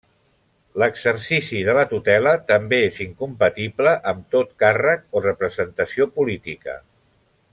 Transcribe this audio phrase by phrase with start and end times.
[0.83, 6.79] L'exercici de la tutela també és incompatible amb tot càrrec o representació política.